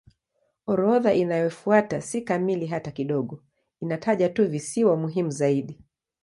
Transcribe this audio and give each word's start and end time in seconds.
Orodha 0.67 1.13
inayofuata 1.13 2.01
si 2.01 2.21
kamili 2.21 2.65
hata 2.67 2.91
kidogo; 2.91 3.43
inataja 3.81 4.29
tu 4.29 4.47
visiwa 4.47 4.97
muhimu 4.97 5.29
zaidi. 5.31 5.79